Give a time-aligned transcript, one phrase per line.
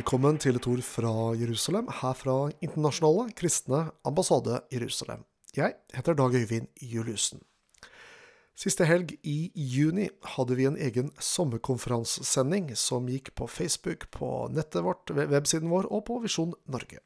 [0.00, 5.26] Velkommen til et ord fra Jerusalem, her fra Internasjonale kristne ambassade Jerusalem.
[5.52, 7.42] Jeg heter Dag Øyvind Juliussen.
[8.56, 14.86] Siste helg i juni hadde vi en egen sommerkonferansesending som gikk på Facebook, på nettet
[14.86, 17.04] vårt, websiden vår og på Visjon Norge.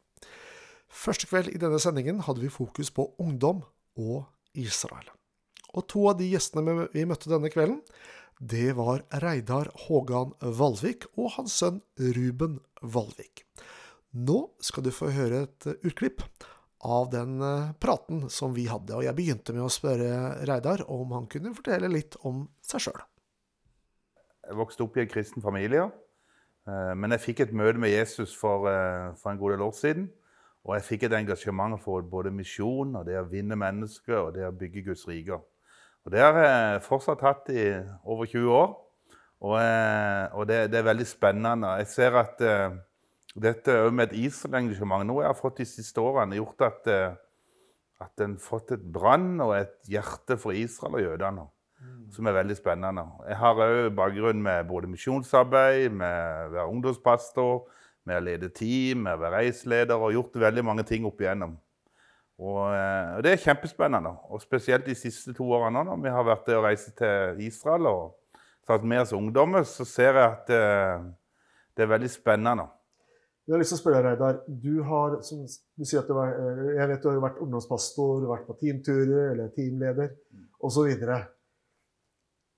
[0.86, 3.64] Første kveld i denne sendingen hadde vi fokus på ungdom
[3.98, 4.22] og
[4.54, 5.10] Israel.
[5.74, 7.82] Og to av de gjestene vi møtte denne kvelden,
[8.44, 13.46] det var Reidar Hågan Valvik og hans sønn Ruben Valvik.
[14.12, 16.20] Nå skal du få høre et utklipp
[16.84, 21.14] av den eh, praten som vi hadde, og jeg begynte med å spørre Reidar om
[21.16, 23.00] han kunne fortelle litt om seg sjøl.
[24.44, 25.88] Jeg vokste opp i en kristen familie,
[26.68, 29.74] eh, men jeg fikk et møte med Jesus for, eh, for en god del år
[29.80, 30.10] siden.
[30.68, 34.44] Og jeg fikk et engasjement for både misjon og det å vinne mennesker og det
[34.44, 35.40] å bygge Guds rike.
[36.04, 37.62] Og Det har jeg fortsatt hatt i
[38.04, 38.72] over 20 år,
[39.44, 39.54] og,
[40.36, 41.70] og det, det, er veldig spennende.
[41.80, 42.76] Jeg ser at uh,
[43.40, 48.24] dette med et Israel-engasjement noe jeg har fått de siste årene, gjort at, uh, at
[48.24, 51.48] en har fått et brann og et hjerte for Israel og jødene.
[51.84, 52.04] Mm.
[52.12, 53.06] Som er veldig spennende.
[53.28, 57.64] Jeg har òg bakgrunn med både misjonsarbeid, med å være ungdomspastor,
[58.04, 61.56] med å lede team, med å være reiseleder og gjort veldig mange ting opp igjennom.
[62.38, 64.10] Og, eh, og, Det er kjempespennende.
[64.30, 68.38] Og Spesielt de siste to årene når vi har vært og reist til Israel og
[68.66, 71.04] tatt med oss ungdommer, så ser jeg at det, eh,
[71.76, 72.66] det er veldig spennende.
[73.44, 74.40] Jeg har lyst til å spørre Reidar.
[74.48, 78.26] Du har, som du sier at du var, eh, jeg vet du har vært ungdomspastor,
[78.26, 80.14] vært på teamturer eller teamleder
[80.64, 80.88] osv.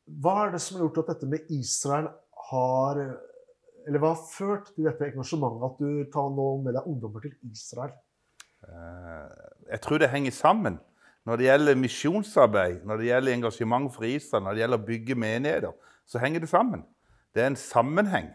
[0.07, 2.09] Hva er det som har gjort at dette med Israel
[2.51, 3.19] har
[3.87, 7.37] Eller hva har ført til dette engasjementet at du tar nå med deg ungdommer til
[7.47, 7.93] Israel?
[9.70, 10.78] Jeg tror det henger sammen.
[11.27, 15.14] Når det gjelder misjonsarbeid, når det gjelder engasjement for Israel, når det gjelder å bygge
[15.19, 15.72] menigheter,
[16.06, 16.84] så henger det sammen.
[17.34, 18.28] Det er en sammenheng.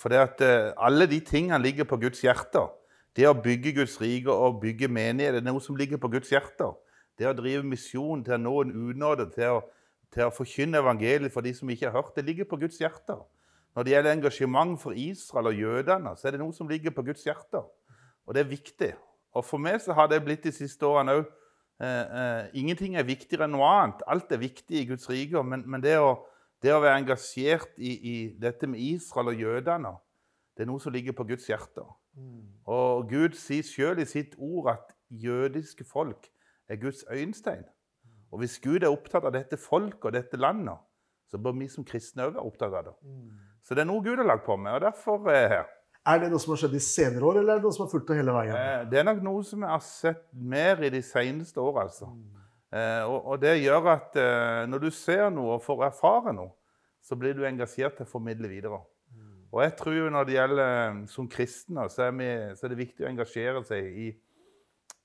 [0.00, 2.70] For det at uh, alle de tingene ligger på Guds hjerter.
[3.12, 6.32] Det å bygge Guds rike og bygge menigheter det er noe som ligger på Guds
[6.32, 6.72] hjerter.
[7.20, 9.60] Det å drive misjon til å nå en unåde, til å,
[10.14, 13.20] til å forkynne evangeliet for de som ikke har hørt, det ligger på Guds hjerter.
[13.76, 17.04] Når det gjelder engasjement for Israel og jødene, så er det noe som ligger på
[17.04, 17.68] Guds hjerter.
[18.24, 18.92] Og det er viktig.
[19.32, 23.08] Og for meg så har det blitt de siste årene òg eh, eh, Ingenting er
[23.08, 24.04] viktigere enn noe annet.
[24.10, 25.42] Alt er viktig i Guds rike.
[25.46, 26.14] Men, men det, å,
[26.62, 29.96] det, å, være engasjert i, i, dette med Israel og jødene,
[30.52, 31.84] det er noe som ligger på Guds hjerte.
[32.12, 32.44] Mm.
[32.68, 36.28] Og Gud sier sjøl i sitt ord at jødiske folk
[36.68, 37.64] er Guds øyenstein.
[38.32, 40.80] Og hvis Gud er opptatt av dette folket og dette landet,
[41.28, 42.94] så bør vi som kristne òg være opptatt av det.
[43.04, 43.40] Mm.
[43.64, 45.70] Så det er noe Gud har lagt på meg, og derfor er jeg her.
[46.02, 47.90] Er det noe som har skjedd i senere år, eller er det noe som har
[47.92, 48.56] fulgt det hele veien?
[48.58, 52.08] Eh, det er nok noe som vi har sett mer i de seneste år, altså.
[52.10, 52.40] Mm.
[52.72, 56.50] Eh, og, det gjør at eh, når du ser noe og får erfare noe,
[57.02, 58.80] så blir du engasjert til å formidle videre.
[59.14, 59.46] Mm.
[59.52, 62.82] Og jeg tror jo når det gjelder som kristne, så er, vi, så er det
[62.82, 64.08] viktig å engasjere seg i,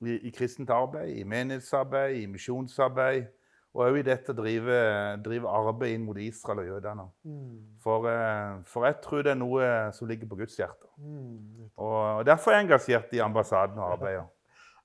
[0.02, 3.30] i, i kristent arbeid, i menighetsarbeid, i misjonsarbeid.
[3.76, 4.78] Og òg i dette drive,
[5.26, 7.04] drive, arbeid inn mot Israel og jødene.
[7.28, 7.58] Mm.
[7.84, 10.88] For, eh, for, jeg tror det er noe som ligger på Guds hjerte.
[10.98, 11.68] Mm.
[11.76, 14.26] Og, og, Derfor er jeg engasjert i ambassaden og arbeidet.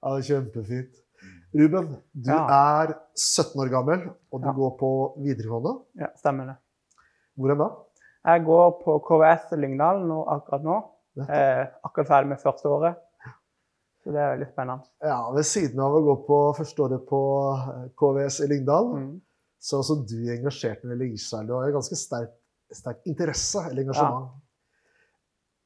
[0.03, 0.97] Ja, Kjempefint.
[1.55, 2.41] Ruben, du ja.
[2.83, 4.01] er 17 år gammel,
[4.33, 4.55] og du ja.
[4.57, 4.89] går på
[5.23, 5.77] videregående.
[6.01, 6.57] Ja, stemmer det.
[7.39, 7.69] Hvor da?
[8.33, 10.81] Jeg går på KVS Lyngdal nå, akkurat nå.
[11.23, 12.99] Eh, akkurat ferdig med første året.
[14.03, 14.89] Så det er veldig spennende.
[15.07, 17.21] Ja, Ved siden av å gå på førsteåret på
[17.55, 19.13] eh, KVS i Lyngdal, mm.
[19.63, 21.47] så er også du engasjert når det gjelder Israel.
[21.47, 22.33] Du har en ganske sterk,
[22.75, 24.33] sterk interesse eller engasjement.
[24.33, 24.43] Ja.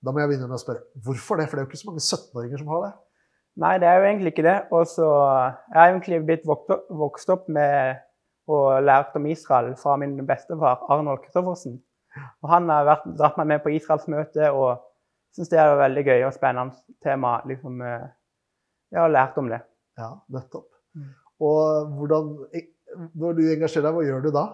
[0.04, 1.48] Da må jeg begynne med å spørre hvorfor det?
[1.48, 2.92] For det er jo ikke så mange 17-åringer som har det.
[3.64, 4.58] Nei, det er jo egentlig ikke det.
[4.76, 8.02] Og så Jeg har egentlig blitt vokst opp med
[8.46, 11.80] og lært om Israel fra min bestefar Arnold Kristoffersen.
[12.44, 14.84] Og han har vært, dratt meg med på Israelsmøte og
[15.34, 17.40] syns det er et veldig gøy og spennende tema.
[17.48, 17.82] liksom
[18.92, 19.60] jeg har lært om det.
[19.98, 20.68] Ja, nettopp.
[20.96, 21.10] Mm.
[21.46, 22.32] Og hvordan,
[23.18, 24.46] når du engasjerer deg, hva gjør du da?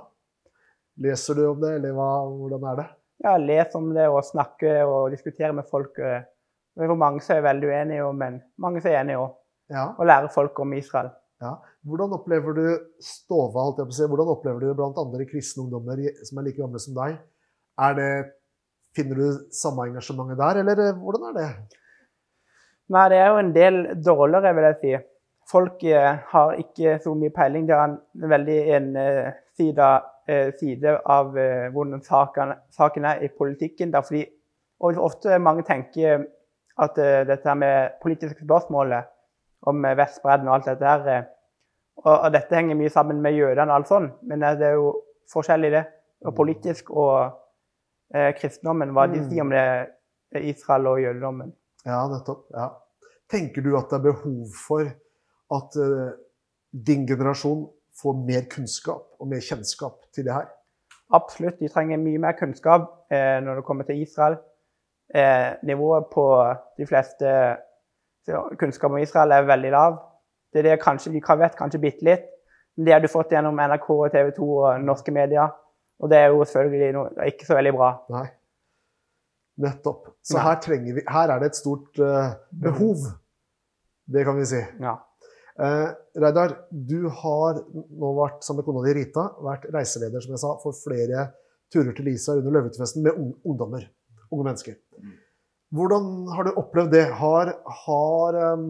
[1.02, 2.88] Leser du om det, eller hva, hvordan er det?
[3.22, 5.94] Ja, leser om det og snakker og diskuterer med folk.
[5.96, 9.34] Det er mange som er veldig uenige, men mange som er enige òg.
[9.72, 9.86] Ja.
[9.94, 11.12] Og lærer folk om Israel.
[11.42, 11.56] Ja.
[11.86, 12.64] Hvordan opplever du
[13.02, 16.48] Stova, holdt jeg på å si, hvordan opplever du blant andre kristne ungdommer som er
[16.48, 17.16] like gamle som deg?
[17.98, 18.10] Det,
[18.96, 21.78] finner du samme engasjementet der, eller eh, hvordan er det?
[22.90, 24.92] Nei, det er jo en del dårligere, vil jeg si.
[25.52, 27.66] Folk eh, har ikke så mye peiling.
[27.68, 29.88] Det er en veldig ensida
[30.28, 33.94] eh, side av eh, hvordan saken, er i politikken.
[33.94, 34.24] Fordi,
[34.80, 36.24] og ofte mange tenker
[36.78, 39.10] at eh, dette med politiske spørsmålet
[39.68, 41.24] om eh, Vestbredden og alt dette her eh,
[42.02, 44.94] og, dette henger mye sammen med jødene og alt sånt, men det er jo
[45.32, 45.82] forskjellig, det.
[46.24, 47.38] Og politisk og
[48.38, 49.26] kristendommen, hva de mm.
[49.28, 51.52] sier om det Israel og jødedommen.
[51.88, 52.46] Ja, nettopp.
[52.54, 52.70] Ja.
[53.32, 54.88] Tenker du at det er behov for
[55.56, 56.12] at uh,
[56.72, 57.66] din generasjon
[58.00, 60.48] får mer kunnskap og mer kjennskap til det her?
[61.12, 61.58] Absolutt.
[61.60, 64.38] De trenger mye mer kunnskap eh, når det kommer til Israel.
[65.14, 66.24] Eh, nivået på
[66.78, 67.34] de fleste
[68.24, 69.98] så kunnskap om Israel er veldig lav.
[70.52, 72.28] Det er det kanskje, kan vet kanskje bitte litt.
[72.76, 75.52] Men det har du fått gjennom NRK, TV 2 og norske medier.
[76.00, 77.90] Og det er jo selvfølgelig ikke så veldig bra.
[78.14, 78.26] Nei.
[79.60, 80.06] Nettopp.
[80.24, 82.32] Så her, vi, her er det et stort uh,
[82.64, 83.04] behov.
[84.08, 84.60] Det kan vi si.
[84.80, 84.96] Ja.
[85.60, 90.42] Eh, Reidar, du har nå vært sammen med kona di Rita, vært reiseleder som jeg
[90.42, 91.26] sa, for flere
[91.72, 93.84] turer til Lisa under løvetefesten med ungdommer.
[94.32, 94.78] Unge mennesker.
[95.72, 97.04] Hvordan har du opplevd det?
[97.20, 97.52] Har,
[97.84, 98.66] har, um,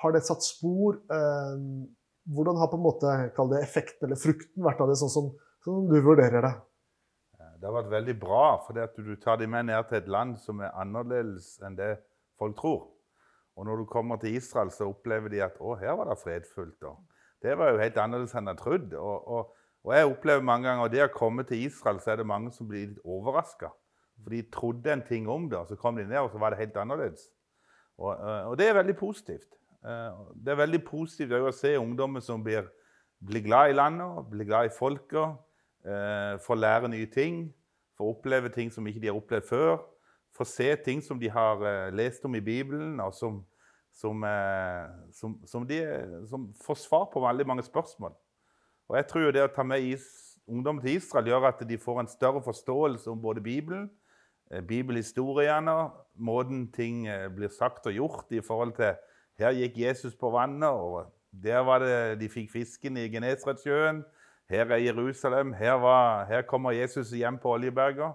[0.00, 0.98] har det satt spor?
[1.10, 1.90] Um,
[2.30, 5.30] hvordan har på en måte, kall det effekten eller frukten vært av det, sånn som,
[5.66, 6.54] sånn du vurderer det?
[7.60, 10.62] Det har vært veldig bra, fordi du tar dem med ned til et land som
[10.64, 11.90] er annerledes enn det
[12.40, 12.86] folk tror.
[13.60, 16.80] Og når du kommer til Israel, så opplever de at å, her var det fredfullt.
[16.88, 16.96] Og
[17.44, 18.96] det var jo helt annerledes enn jeg trodde.
[18.96, 19.50] Og, og,
[19.84, 22.54] og jeg opplever mange ganger at det å komme til Israel, så er det mange
[22.56, 23.68] som blir litt overraska.
[24.22, 26.54] For de trodde en ting om det, og så kom de ned, og så var
[26.54, 27.28] det helt annerledes.
[28.00, 29.52] Og, eh, og det er veldig positivt.
[29.84, 32.64] Eh, Det er veldig positivt å se ungdommer som blir,
[33.20, 35.36] blir glad i landet, blir glad i folket,
[35.86, 37.54] eh, får lære nye ting,
[37.98, 39.76] får oppleve ting som ikke de har opplevd før,
[40.36, 43.42] får se ting som de har eh, lest om i Bibelen, og som,
[43.92, 45.80] som, eh, som, som, de,
[46.64, 48.14] får svar på veldig mange spørsmål.
[48.88, 50.08] Og jeg tror det å ta med is,
[50.50, 53.90] ungdom til Israel gjør at de får en større forståelse om både Bibelen,
[54.66, 57.04] bibelhistoriene, måten ting
[57.36, 58.96] blir sagt og gjort i forhold til
[59.40, 64.02] her gikk Jesus på vannet, og der var det de fikk fisken i Genesaretsjøen.
[64.50, 68.08] Her er Jerusalem, her, var, her kommer Jesus hjem på Oljeberga.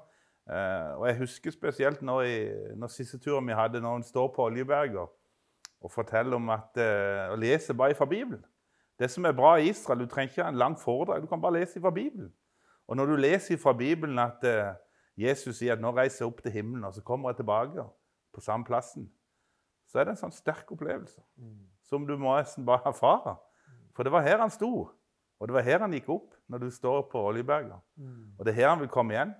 [0.49, 4.27] Eh, og jeg husker spesielt når, jeg, når siste turen vi hadde, når han står
[4.35, 5.05] på Oljeberga
[5.81, 8.43] og forteller om at eh, og leser bare fra Bibelen.
[8.99, 11.59] Det som er bra i Israel, du trenger ikke en lang foredrag, du kan bare
[11.59, 12.33] lese fra Bibelen.
[12.87, 14.75] Og når du leser fra Bibelen at eh,
[15.17, 17.83] Jesus sier at 'nå reiser jeg opp til himmelen', og så kommer jeg tilbake
[18.33, 19.11] på samme plassen,
[19.87, 21.21] så er det en sånn sterk opplevelse
[21.83, 23.37] som du må nesten bare erfare.
[23.95, 24.89] For det var her han sto,
[25.39, 27.79] og det var her han gikk opp når du står på Oljeberga.
[28.37, 29.33] Og det er her han vil komme igjen.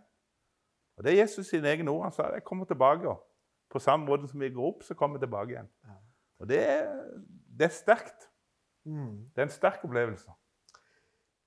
[0.97, 2.03] Og det er Jesus sine egne ord.
[2.03, 3.15] Han sa 'jeg kommer tilbake'.
[3.69, 5.69] På samme måte som jeg går opp, så kommer jeg tilbake igjen.
[6.39, 6.85] Og det er,
[7.57, 8.29] det er sterkt.
[9.35, 10.31] Det er en sterk opplevelse.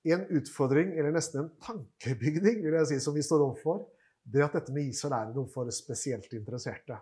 [0.05, 3.89] En utfordring, eller nesten en tankebygning, vil jeg si, som vi står overfor,
[4.23, 6.97] det er at dette med Israel er noe for spesielt interesserte.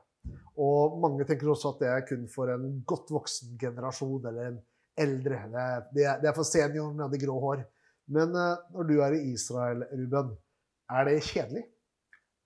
[0.57, 4.59] Og mange tenker også at det er kun for en godt voksen generasjon eller en
[4.97, 5.39] eldre.
[5.93, 7.63] Det er, det er, for senior med de grå hår.
[8.13, 10.35] Men eh, når du er i Israel, Ruben,
[10.89, 11.63] er det kjedelig?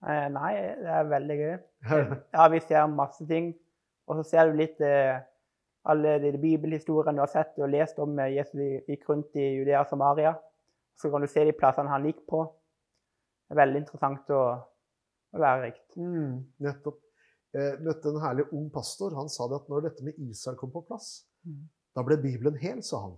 [0.01, 1.57] Eh, nei, det er veldig gøy.
[2.33, 3.51] Ja, vi ser masse ting.
[4.09, 5.19] Og så ser du litt eh,
[5.91, 9.83] alle de bibelhistoriene du har sett og lest om eh, Jesus gikk rundt i Judea
[9.83, 10.33] og Samaria.
[10.97, 12.43] Så kan du se de plassene han gikk på.
[13.47, 14.65] Det er veldig interessant og,
[15.33, 15.87] og lærerikt.
[15.97, 17.01] Mm, nettopp.
[17.51, 19.13] Jeg møtte en herlig ung pastor.
[19.17, 21.63] Han sa det at når dette med Israel kom på plass, Mm.
[21.95, 23.17] Da ble Bibelen hel, sa han.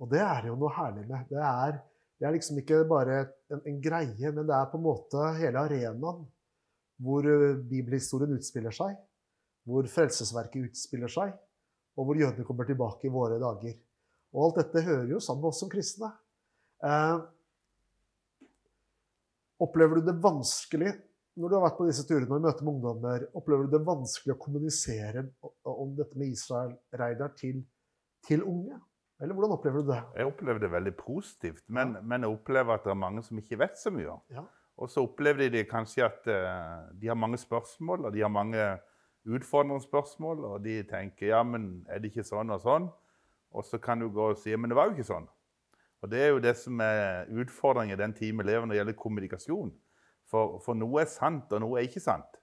[0.00, 1.26] Og det er jo noe herlig med.
[1.30, 1.78] Det er,
[2.20, 3.18] det er liksom ikke bare
[3.52, 6.24] en, en greie, men det er på en måte hele arenaen
[7.00, 8.96] hvor eh, bibelhistorien utspiller seg,
[9.68, 11.32] hvor frelsesverket utspiller seg,
[11.96, 13.76] og hvor jødene kommer tilbake i våre dager.
[14.36, 16.12] Og alt dette hører jo sammen med oss som kristne.
[16.84, 17.20] Eh,
[19.60, 20.94] Opplever du det vanskelig
[21.40, 24.34] når du har vært på disse turene og møter med ungdommer, opplever du det vanskelig
[24.34, 25.22] å kommunisere
[25.68, 27.60] om dette med Israel, Reidar, til,
[28.26, 28.78] til unge?
[29.20, 30.00] Eller hvordan opplever du det?
[30.16, 33.58] Jeg opplever det veldig positivt, men, men jeg opplever at det er mange som ikke
[33.60, 34.16] vet så mye.
[34.32, 34.46] Ja.
[34.80, 38.64] Og så opplever de kanskje at eh, de har mange spørsmål, og de har mange
[39.28, 42.88] utfordrende spørsmål, og de tenker ja, men er det ikke sånn og sånn?
[43.52, 45.28] Og så kan du gå og si men det var jo ikke sånn.
[46.00, 48.78] Og det er jo det som er utfordringen i den tiden vi lever når det
[48.80, 49.72] gjelder kommunikasjon.
[50.30, 52.38] For, for noe er sant, og noe er ikke sant.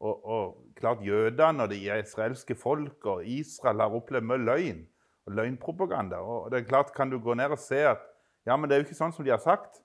[0.00, 4.80] Og, og klart jødene og det israelske folk og Israel har opplevd mye løgn
[5.26, 6.16] og løgnpropaganda.
[6.16, 7.98] Og det er klart, kan du gå ned og se at
[8.46, 9.80] ja, men det er jo ikke sånn som de har sagt,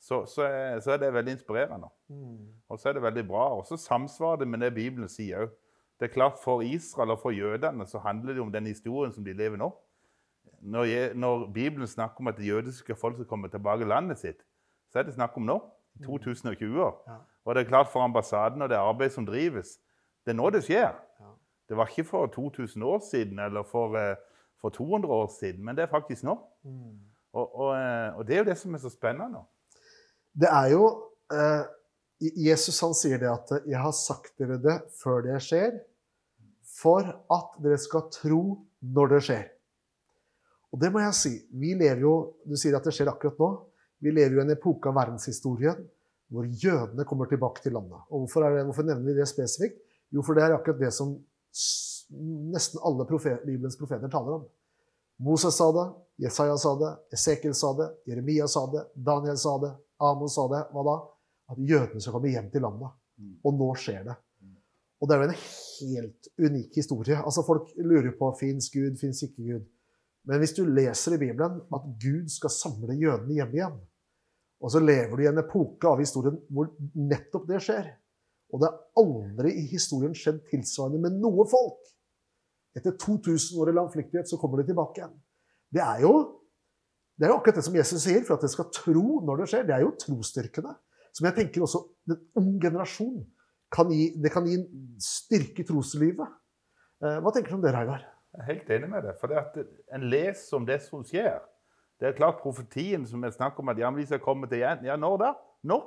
[0.00, 1.88] så, så, er, så er det veldig inspirerende.
[2.68, 3.48] Og så er det veldig bra.
[3.58, 5.54] Og så samsvarer det med det Bibelen sier òg.
[5.96, 9.24] Det er klart, For Israel og for jødene så handler det om den historien som
[9.24, 9.70] de lever nå.
[10.60, 14.44] Når, når Bibelen snakker om at det jødiske folk skal komme tilbake til landet sitt,
[14.92, 15.56] så er det snakk om nå.
[16.04, 17.04] 2020 år.
[17.08, 17.16] Ja.
[17.44, 19.78] Og det er klart for ambassaden og det arbeidet som drives,
[20.24, 20.92] det er nå det skjer.
[21.20, 21.30] Ja.
[21.68, 24.16] Det var ikke for 2000 år siden eller for, eh,
[24.66, 26.34] for 200 år siden, men det er faktisk nå.
[27.36, 29.44] Og, og, eh, og det er jo det som er så spennende.
[30.34, 30.86] Det er jo
[31.32, 31.66] eh,
[32.48, 35.78] Jesus han sier det at 'jeg har sagt dere det før det skjer',
[36.80, 38.42] for at dere skal tro
[38.80, 39.44] når det skjer.
[40.72, 41.34] Og det må jeg si.
[41.52, 43.50] Vi lever jo Du sier at det skjer akkurat nå.
[44.00, 45.86] Vi lever jo i en epoke av verdenshistorien
[46.28, 48.02] hvor jødene kommer tilbake til landet.
[48.10, 49.78] Og hvorfor, det, hvorfor nevner vi det spesifikt?
[50.10, 51.14] Jo, for det er akkurat det som
[52.52, 54.44] nesten alle profet, Bibelens profeter taler om.
[55.26, 55.86] Moses sa det,
[56.26, 59.72] Jesaja sa det, Esekiel sa det, Jeremia sa det, Daniel sa det,
[60.02, 60.62] Amon sa det.
[60.72, 60.96] Hva da?
[61.52, 62.92] At jødene skal komme hjem til landet.
[63.44, 64.16] Og nå skjer det.
[65.00, 67.16] Og det er jo en helt unik historie.
[67.20, 69.66] Altså Folk lurer på fins Gud, fins ikke Gud.
[70.26, 73.76] Men hvis du leser i Bibelen at Gud skal samle jødene hjemme igjen,
[74.64, 77.90] og så lever du i en epoke av historien hvor nettopp det skjer
[78.54, 81.82] Og det har aldri i historien skjedd tilsvarende med noe folk.
[82.76, 85.14] Etter 2000 år i landflyktighet så kommer de tilbake igjen.
[85.72, 86.12] Det er jo
[87.16, 89.46] det er jo akkurat det som Jesus sier, for at dere skal tro når det
[89.48, 89.62] skjer.
[89.64, 90.74] Det er jo trosstyrkene.
[91.16, 91.80] Som jeg tenker også
[92.12, 93.22] en ung generasjon
[93.72, 94.66] kan gi, det kan gi en
[95.00, 96.34] styrke i troslivet.
[97.00, 98.04] Eh, hva tenker du om det, Reidar?
[98.36, 99.16] Jeg er helt enig med deg.
[99.20, 99.56] For det at
[99.96, 101.40] en leser om det som skjer.
[101.96, 104.84] Det er klart profetien som er snakker om at ja, vi skal komme til igjen.
[104.84, 105.32] Ja, når da?
[105.64, 105.80] Nå.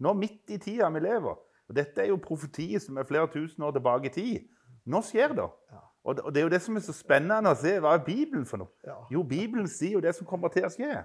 [0.00, 1.36] Nå midt i tida vi lever.
[1.68, 4.48] Og Dette er jo profetier som er flere tusen år tilbake i tid.
[4.88, 5.50] Nå skjer det.
[5.68, 5.84] Ja.
[6.04, 7.76] Og det er jo det som er så spennende å se.
[7.78, 8.72] Hva er Bibelen for noe?
[8.86, 8.96] Ja.
[9.12, 11.04] Jo, Bibelen sier jo det som kommer til å skje.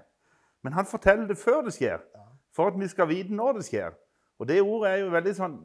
[0.66, 2.02] Men han forteller det før det skjer,
[2.54, 3.94] for at vi skal vite når det skjer.
[4.38, 5.58] Og det ordet er jo veldig sånn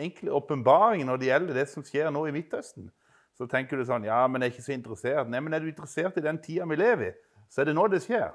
[0.00, 2.90] enkel åpenbaring når det gjelder det som skjer nå i Midtøsten.
[3.36, 5.30] Så tenker du sånn Ja, men jeg er ikke så interessert.
[5.32, 7.12] Nei, men er du interessert i den tida vi lever i,
[7.48, 8.28] så er det nå det skjer.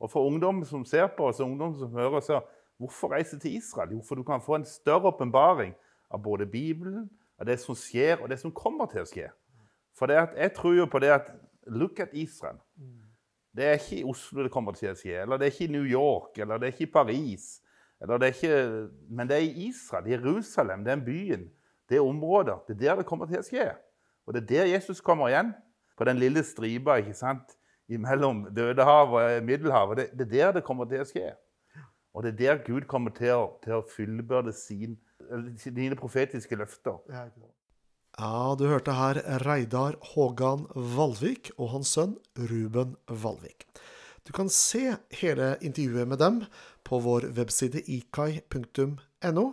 [0.00, 2.40] Og for ungdom som ser på oss, ungdom som hører, så
[2.80, 3.92] hvorfor reise til Israel?
[3.94, 5.74] Jo, for du kan få en større åpenbaring
[6.10, 9.28] av både Bibelen, av det som skjer, og det som kommer til å skje.
[9.98, 11.30] For jeg tror jo på det at
[11.70, 12.56] Look at Israel.
[13.56, 15.74] Det er ikke i Oslo det kommer til å skje, eller det er ikke i
[15.74, 17.48] New York, eller det er ikke i Paris.
[18.00, 18.60] Det er ikke,
[19.10, 21.48] men det er i Israel, Jerusalem, den byen,
[21.90, 22.60] det er området.
[22.68, 23.66] Det er der det kommer til å skje.
[24.26, 25.50] Og det er der Jesus kommer igjen.
[25.98, 27.56] På den lille stripa ikke sant?
[27.98, 29.98] mellom Dødehavet og Middelhavet.
[29.98, 31.32] Det, det, er der det kommer til å skje.
[32.14, 37.02] Og det er der Gud kommer til å, til å fullbyrde sine profetiske løfter.
[38.20, 43.64] Ja, du hørte her Reidar Hågan Valvik og hans sønn Ruben Valvik.
[44.28, 46.42] Du kan se hele intervjuet med dem
[46.84, 49.46] på vår webside ikai.no,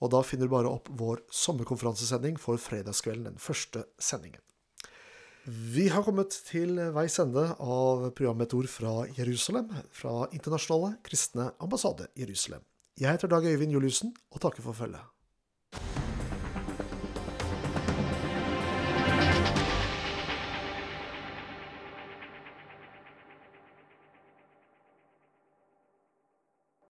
[0.00, 4.40] og da finner du bare opp vår sommerkonferansesending for fredagskvelden, den første sendingen.
[5.44, 11.50] Vi har kommet til veis ende av programmet Et ord fra Jerusalem, fra Internasjonale kristne
[11.60, 12.64] ambassade Jerusalem.
[12.96, 15.13] Jeg heter Dag Øyvind Juliussen og takker for følget.